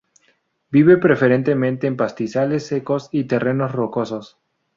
Vive 0.71 0.97
preferentemente 0.97 1.85
en 1.85 1.95
pastizales 1.95 2.65
secos 2.65 3.07
y 3.11 3.25
terrenos 3.25 3.71
rocosos. 3.71 4.39